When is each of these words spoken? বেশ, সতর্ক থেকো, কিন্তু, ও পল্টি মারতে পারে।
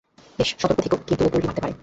বেশ, 0.39 0.49
সতর্ক 0.59 0.79
থেকো, 0.81 0.97
কিন্তু, 1.07 1.25
ও 1.25 1.29
পল্টি 1.29 1.47
মারতে 1.47 1.61
পারে। 1.61 1.73